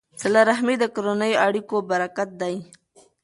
[0.21, 2.55] صله رحمي د کورنیو اړیکو برکت دی.